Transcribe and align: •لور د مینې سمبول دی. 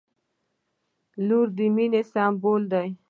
•لور 1.27 1.47
د 1.57 1.59
مینې 1.75 2.01
سمبول 2.11 2.61
دی. 2.73 2.87